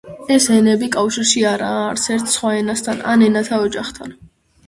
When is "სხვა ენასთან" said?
2.37-3.03